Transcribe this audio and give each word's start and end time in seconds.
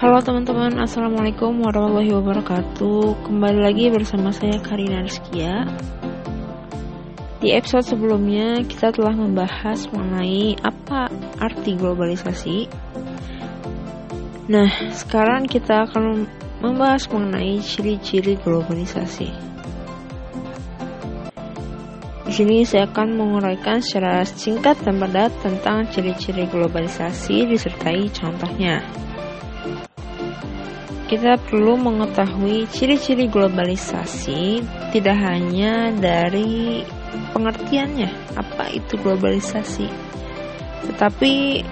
Halo 0.00 0.16
teman-teman, 0.24 0.80
Assalamualaikum 0.80 1.60
warahmatullahi 1.60 2.16
wabarakatuh. 2.16 3.20
Kembali 3.20 3.60
lagi 3.60 3.92
bersama 3.92 4.32
saya 4.32 4.56
Karina 4.56 5.04
Rizkia. 5.04 5.68
Di 7.44 7.52
episode 7.52 7.84
sebelumnya 7.84 8.64
kita 8.64 8.96
telah 8.96 9.12
membahas 9.12 9.92
mengenai 9.92 10.56
apa 10.64 11.12
arti 11.36 11.76
globalisasi. 11.76 12.72
Nah, 14.48 14.72
sekarang 14.88 15.44
kita 15.44 15.84
akan 15.92 16.24
membahas 16.64 17.04
mengenai 17.12 17.60
ciri-ciri 17.60 18.40
globalisasi. 18.40 19.28
Di 22.24 22.32
sini 22.32 22.64
saya 22.64 22.88
akan 22.88 23.20
menguraikan 23.20 23.84
secara 23.84 24.24
singkat 24.24 24.80
dan 24.80 24.96
padat 24.96 25.28
tentang 25.44 25.84
ciri-ciri 25.92 26.48
globalisasi 26.48 27.44
disertai 27.52 28.08
contohnya 28.16 28.80
kita 31.10 31.34
perlu 31.50 31.74
mengetahui 31.74 32.70
ciri-ciri 32.70 33.26
globalisasi 33.26 34.62
tidak 34.94 35.18
hanya 35.18 35.90
dari 35.90 36.86
pengertiannya 37.34 38.38
apa 38.38 38.70
itu 38.70 38.94
globalisasi 39.02 39.90
tetapi 40.86 41.66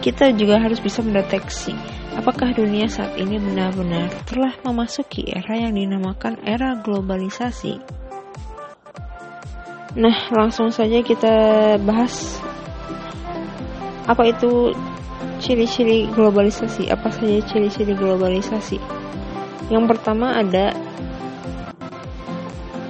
kita 0.00 0.32
juga 0.32 0.56
harus 0.56 0.80
bisa 0.80 1.04
mendeteksi 1.04 1.76
apakah 2.14 2.54
dunia 2.54 2.86
saat 2.86 3.12
ini 3.18 3.36
benar-benar 3.36 4.08
telah 4.24 4.54
memasuki 4.62 5.28
era 5.28 5.58
yang 5.58 5.74
dinamakan 5.74 6.38
era 6.46 6.78
globalisasi. 6.78 7.78
Nah 9.94 10.16
langsung 10.34 10.74
saja 10.74 11.02
kita 11.02 11.34
bahas 11.82 12.38
apa 14.04 14.26
itu 14.26 14.74
ciri-ciri 15.40 16.08
globalisasi. 16.12 16.88
Apa 16.88 17.10
saja 17.12 17.40
ciri-ciri 17.44 17.92
globalisasi? 17.96 18.78
Yang 19.72 19.84
pertama 19.96 20.36
ada 20.36 20.76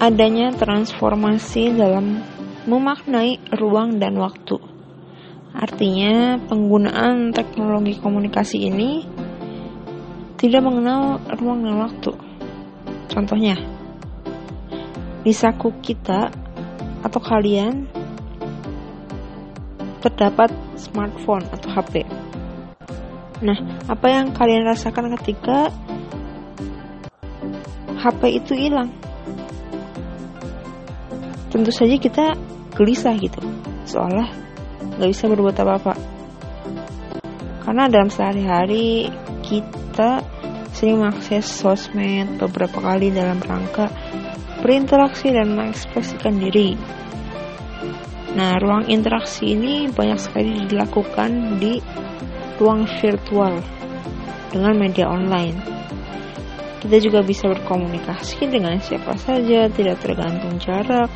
adanya 0.02 0.52
transformasi 0.52 1.72
dalam 1.72 2.20
memaknai 2.68 3.40
ruang 3.56 3.96
dan 3.96 4.20
waktu. 4.20 4.60
Artinya, 5.54 6.42
penggunaan 6.50 7.30
teknologi 7.30 7.94
komunikasi 8.02 8.68
ini 8.68 9.06
tidak 10.34 10.66
mengenal 10.66 11.22
ruang 11.38 11.62
dan 11.62 11.76
waktu. 11.78 12.12
Contohnya, 13.06 13.54
di 15.22 15.30
saku 15.30 15.78
kita 15.78 16.28
atau 17.06 17.20
kalian 17.22 17.88
terdapat 20.04 20.52
smartphone 20.76 21.48
atau 21.48 21.72
HP. 21.72 22.04
Nah, 23.40 23.56
apa 23.88 24.06
yang 24.12 24.36
kalian 24.36 24.68
rasakan 24.68 25.16
ketika 25.16 25.72
HP 28.04 28.44
itu 28.44 28.52
hilang? 28.52 28.92
Tentu 31.48 31.72
saja 31.72 31.96
kita 31.96 32.36
gelisah 32.76 33.16
gitu, 33.16 33.40
seolah 33.88 34.28
nggak 35.00 35.10
bisa 35.10 35.24
berbuat 35.32 35.56
apa-apa. 35.56 35.94
Karena 37.64 37.88
dalam 37.88 38.12
sehari-hari 38.12 39.08
kita 39.40 40.20
sering 40.74 41.00
mengakses 41.00 41.48
sosmed 41.48 42.36
beberapa 42.36 42.82
kali 42.82 43.08
dalam 43.14 43.40
rangka 43.40 43.88
berinteraksi 44.60 45.32
dan 45.32 45.54
mengekspresikan 45.54 46.36
diri. 46.40 46.74
Nah, 48.34 48.58
ruang 48.58 48.90
interaksi 48.90 49.54
ini 49.54 49.86
banyak 49.86 50.18
sekali 50.18 50.66
dilakukan 50.66 51.62
di 51.62 51.78
ruang 52.58 52.82
virtual 52.98 53.62
dengan 54.50 54.74
media 54.74 55.06
online. 55.06 55.58
Kita 56.82 56.98
juga 56.98 57.22
bisa 57.22 57.46
berkomunikasi 57.48 58.50
dengan 58.50 58.76
siapa 58.82 59.14
saja, 59.16 59.70
tidak 59.70 60.02
tergantung 60.02 60.58
jarak, 60.58 61.08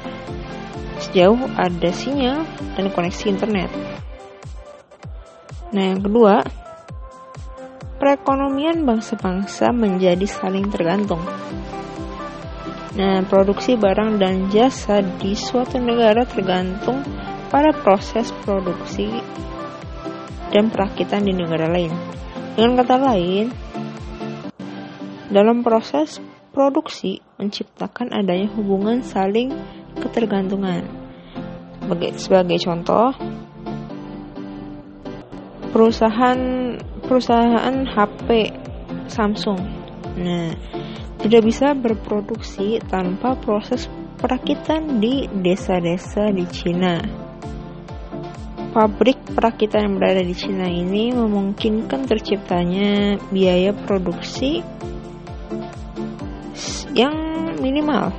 sejauh 1.02 1.38
ada 1.58 1.90
sinyal 1.90 2.46
dan 2.78 2.86
koneksi 2.94 3.24
internet. 3.28 3.70
Nah, 5.74 5.84
yang 5.92 6.00
kedua, 6.00 6.40
perekonomian 7.98 8.86
bangsa-bangsa 8.86 9.74
menjadi 9.74 10.24
saling 10.24 10.70
tergantung. 10.70 11.20
Nah, 12.96 13.20
produksi 13.28 13.76
barang 13.76 14.16
dan 14.16 14.48
jasa 14.48 15.04
di 15.20 15.36
suatu 15.36 15.76
negara 15.76 16.24
tergantung 16.24 17.04
pada 17.52 17.72
proses 17.76 18.32
produksi 18.44 19.12
dan 20.48 20.72
perakitan 20.72 21.28
di 21.28 21.36
negara 21.36 21.68
lain. 21.68 21.92
Dengan 22.56 22.80
kata 22.80 22.96
lain, 22.96 23.46
dalam 25.28 25.60
proses 25.60 26.16
produksi 26.56 27.20
menciptakan 27.36 28.10
adanya 28.16 28.48
hubungan 28.56 29.04
saling 29.04 29.52
ketergantungan. 30.00 30.88
Sebagai 32.16 32.60
contoh, 32.60 33.12
perusahaan 35.72 36.40
perusahaan 37.04 37.76
HP 37.88 38.28
Samsung. 39.08 39.60
Nah, 40.20 40.52
tidak 41.18 41.42
bisa 41.42 41.74
berproduksi 41.74 42.78
tanpa 42.86 43.34
proses 43.38 43.90
perakitan 44.18 45.02
di 45.02 45.26
desa-desa 45.30 46.30
di 46.30 46.44
Cina 46.50 47.26
Pabrik 48.68 49.34
perakitan 49.34 49.88
yang 49.88 49.94
berada 49.96 50.20
di 50.20 50.36
Cina 50.36 50.68
ini 50.68 51.10
memungkinkan 51.10 52.04
terciptanya 52.04 53.16
biaya 53.32 53.72
produksi 53.72 54.60
yang 56.92 57.16
minimal, 57.58 58.12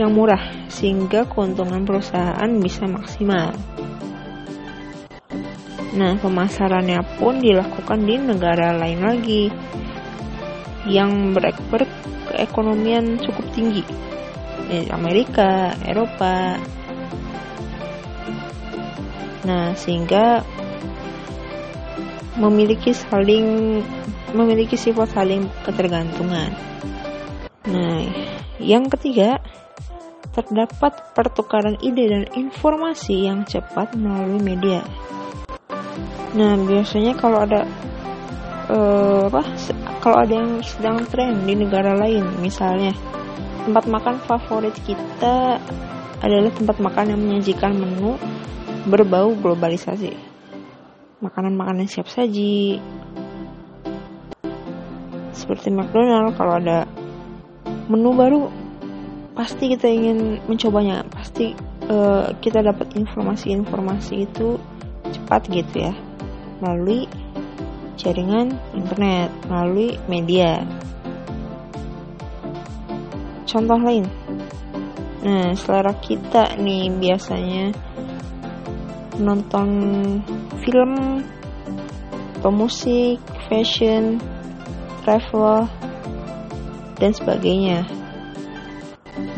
yang 0.00 0.10
murah, 0.10 0.40
sehingga 0.72 1.28
keuntungan 1.28 1.84
perusahaan 1.84 2.50
bisa 2.58 2.88
maksimal. 2.88 3.52
Nah, 5.94 6.18
pemasarannya 6.18 7.20
pun 7.20 7.38
dilakukan 7.38 8.00
di 8.00 8.16
negara 8.16 8.74
lain 8.74 9.00
lagi 9.06 9.52
yang 10.86 11.34
berekonomian 11.34 13.18
cukup 13.18 13.46
tinggi, 13.52 13.82
Amerika, 14.90 15.74
Eropa, 15.82 16.56
Nah, 19.46 19.78
sehingga 19.78 20.42
memiliki 22.34 22.90
saling 22.90 23.78
memiliki 24.34 24.74
sifat 24.74 25.14
saling 25.14 25.46
ketergantungan. 25.62 26.50
Nah, 27.70 28.02
yang 28.58 28.90
ketiga, 28.90 29.38
terdapat 30.34 31.14
pertukaran 31.14 31.78
ide 31.78 32.10
dan 32.10 32.24
informasi 32.34 33.30
yang 33.30 33.46
cepat 33.46 33.94
melalui 33.94 34.42
media. 34.42 34.82
Nah, 36.34 36.58
biasanya 36.58 37.14
kalau 37.14 37.46
ada 37.46 37.64
uh, 38.70 39.26
apa 39.30 39.42
kalau 40.02 40.22
ada 40.22 40.34
yang 40.34 40.62
sedang 40.62 41.02
tren 41.10 41.42
di 41.46 41.54
negara 41.58 41.94
lain, 41.98 42.22
misalnya 42.42 42.94
tempat 43.66 43.84
makan 43.90 44.16
favorit 44.26 44.74
kita 44.86 45.58
adalah 46.22 46.50
tempat 46.54 46.76
makan 46.78 47.14
yang 47.14 47.20
menyajikan 47.20 47.74
menu 47.74 48.14
berbau 48.86 49.34
globalisasi. 49.34 50.14
Makanan-makanan 51.18 51.88
siap 51.90 52.06
saji, 52.06 52.78
seperti 55.32 55.70
McDonald 55.70 56.34
kalau 56.34 56.58
ada 56.58 56.86
menu 57.86 58.10
baru 58.14 58.50
pasti 59.36 59.70
kita 59.74 59.86
ingin 59.90 60.42
mencobanya. 60.46 61.02
Pasti 61.10 61.52
uh, 61.90 62.30
kita 62.38 62.62
dapat 62.62 62.94
informasi-informasi 62.94 64.14
itu 64.26 64.58
cepat 65.12 65.46
gitu 65.50 65.90
ya. 65.90 65.94
Melalui 66.62 67.04
jaringan 67.96 68.54
internet 68.76 69.32
melalui 69.48 69.96
media 70.06 70.62
contoh 73.48 73.80
lain 73.80 74.04
nah 75.24 75.50
selera 75.56 75.96
kita 75.98 76.54
nih 76.60 76.92
biasanya 76.92 77.74
nonton 79.16 79.68
film 80.60 81.24
atau 82.46 82.52
musik, 82.52 83.18
fashion, 83.50 84.22
travel, 85.02 85.66
dan 87.00 87.10
sebagainya. 87.10 87.82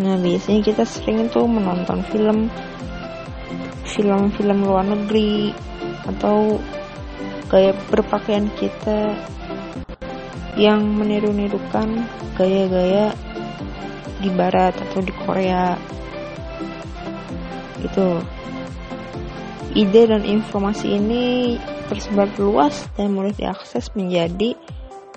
Nah, 0.03 0.21
biasanya 0.21 0.61
kita 0.61 0.85
sering 0.85 1.31
tuh 1.33 1.49
menonton 1.49 2.05
film 2.13 2.53
film-film 3.89 4.59
luar 4.61 4.85
negeri 4.85 5.57
atau 6.05 6.61
gaya 7.49 7.73
berpakaian 7.89 8.51
kita 8.61 9.17
yang 10.59 10.85
meniru-nirukan 10.99 12.05
gaya-gaya 12.35 13.15
di 14.19 14.29
barat 14.35 14.75
atau 14.75 15.01
di 15.01 15.15
Korea 15.15 15.79
gitu 17.79 18.19
ide 19.79 20.11
dan 20.11 20.27
informasi 20.27 20.99
ini 20.99 21.55
tersebar 21.87 22.27
luas 22.43 22.91
dan 22.99 23.15
mudah 23.15 23.33
diakses 23.33 23.95
menjadi 23.95 24.59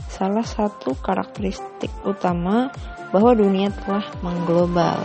salah 0.08 0.46
satu 0.46 0.94
karakteristik 1.02 1.90
utama 2.06 2.70
bahwa 3.10 3.36
dunia 3.36 3.74
telah 3.84 4.06
mengglobal. 4.24 5.02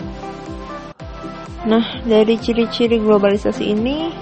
Nah, 1.66 1.82
dari 2.06 2.38
ciri-ciri 2.38 3.02
globalisasi 3.02 3.64
ini 3.74 4.12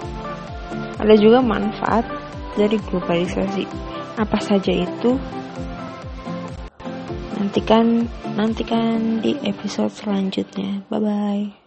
ada 0.96 1.12
juga 1.18 1.44
manfaat 1.44 2.06
dari 2.54 2.78
globalisasi. 2.90 3.66
Apa 4.18 4.38
saja 4.38 4.70
itu? 4.70 5.18
Nantikan 7.38 8.06
nantikan 8.34 9.22
di 9.22 9.38
episode 9.46 9.90
selanjutnya. 9.94 10.82
Bye 10.90 11.02
bye. 11.02 11.63